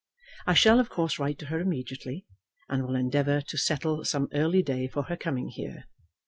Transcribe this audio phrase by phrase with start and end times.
[0.47, 2.25] I shall of course write to her immediately,
[2.67, 5.83] and will endeavour to settle some early day for her coming here.